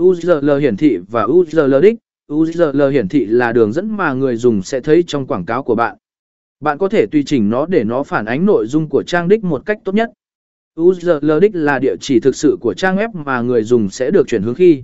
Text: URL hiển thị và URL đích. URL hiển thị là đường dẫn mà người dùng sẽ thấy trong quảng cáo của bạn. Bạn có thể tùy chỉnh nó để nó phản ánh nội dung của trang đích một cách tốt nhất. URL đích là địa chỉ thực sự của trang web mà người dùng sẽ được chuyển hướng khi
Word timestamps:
URL 0.00 0.58
hiển 0.60 0.76
thị 0.76 0.98
và 1.10 1.22
URL 1.22 1.80
đích. 1.82 1.94
URL 2.32 2.82
hiển 2.92 3.08
thị 3.08 3.26
là 3.26 3.52
đường 3.52 3.72
dẫn 3.72 3.96
mà 3.96 4.12
người 4.12 4.36
dùng 4.36 4.62
sẽ 4.62 4.80
thấy 4.80 5.04
trong 5.06 5.26
quảng 5.26 5.44
cáo 5.44 5.62
của 5.62 5.74
bạn. 5.74 5.96
Bạn 6.60 6.78
có 6.78 6.88
thể 6.88 7.06
tùy 7.06 7.22
chỉnh 7.26 7.50
nó 7.50 7.66
để 7.66 7.84
nó 7.84 8.02
phản 8.02 8.24
ánh 8.24 8.46
nội 8.46 8.66
dung 8.66 8.88
của 8.88 9.02
trang 9.02 9.28
đích 9.28 9.44
một 9.44 9.62
cách 9.66 9.78
tốt 9.84 9.94
nhất. 9.94 10.10
URL 10.80 11.32
đích 11.40 11.54
là 11.54 11.78
địa 11.78 11.96
chỉ 12.00 12.20
thực 12.20 12.36
sự 12.36 12.56
của 12.60 12.74
trang 12.74 12.96
web 12.96 13.08
mà 13.12 13.40
người 13.40 13.62
dùng 13.62 13.88
sẽ 13.88 14.10
được 14.10 14.28
chuyển 14.28 14.42
hướng 14.42 14.54
khi 14.54 14.82